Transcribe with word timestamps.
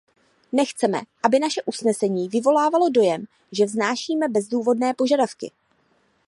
Nechceme, 0.51 1.01
aby 1.23 1.39
naše 1.39 1.61
usnesení 1.63 2.29
vyvolávalo 2.29 2.89
dojem, 2.89 3.25
že 3.51 3.65
vznášíme 3.65 4.27
bezdůvodné 4.29 4.93
požadavky. 4.93 5.51